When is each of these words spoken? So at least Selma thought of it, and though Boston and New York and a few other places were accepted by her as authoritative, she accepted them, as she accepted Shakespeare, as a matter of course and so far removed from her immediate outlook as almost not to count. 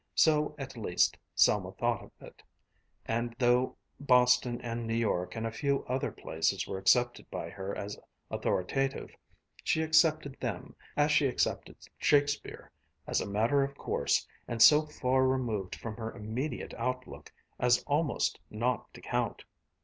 So 0.15 0.55
at 0.57 0.75
least 0.75 1.15
Selma 1.35 1.73
thought 1.73 2.01
of 2.01 2.11
it, 2.21 2.41
and 3.05 3.35
though 3.37 3.77
Boston 3.99 4.59
and 4.61 4.87
New 4.87 4.95
York 4.95 5.35
and 5.35 5.45
a 5.45 5.51
few 5.51 5.85
other 5.85 6.11
places 6.11 6.65
were 6.65 6.79
accepted 6.79 7.29
by 7.29 7.51
her 7.51 7.77
as 7.77 7.99
authoritative, 8.31 9.15
she 9.63 9.83
accepted 9.83 10.37
them, 10.39 10.75
as 10.97 11.11
she 11.11 11.27
accepted 11.27 11.75
Shakespeare, 11.99 12.71
as 13.05 13.21
a 13.21 13.27
matter 13.29 13.61
of 13.63 13.77
course 13.77 14.27
and 14.47 14.59
so 14.59 14.87
far 14.87 15.23
removed 15.27 15.75
from 15.75 15.97
her 15.97 16.11
immediate 16.15 16.73
outlook 16.79 17.31
as 17.59 17.83
almost 17.85 18.39
not 18.49 18.91
to 18.95 19.01
count. 19.01 19.43